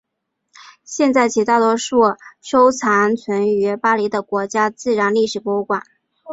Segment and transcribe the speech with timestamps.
[0.83, 1.99] 现在起大多数
[2.41, 5.83] 收藏存于巴黎的国家自然历史博物馆。